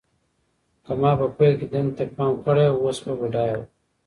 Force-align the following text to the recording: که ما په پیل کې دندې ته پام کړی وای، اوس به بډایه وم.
که 0.83 0.93
ما 1.01 1.11
په 1.19 1.27
پیل 1.37 1.53
کې 1.59 1.67
دندې 1.73 1.93
ته 1.97 2.03
پام 2.17 2.33
کړی 2.45 2.67
وای، 2.69 2.77
اوس 2.81 2.97
به 3.03 3.13
بډایه 3.19 3.55
وم. 3.57 3.63